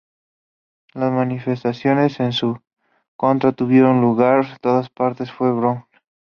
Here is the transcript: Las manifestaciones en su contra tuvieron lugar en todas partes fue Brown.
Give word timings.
Las 0.95 1.11
manifestaciones 1.11 2.19
en 2.21 2.31
su 2.31 2.59
contra 3.15 3.51
tuvieron 3.51 4.01
lugar 4.01 4.43
en 4.45 4.57
todas 4.59 4.89
partes 4.89 5.31
fue 5.31 5.51
Brown. 5.51 5.85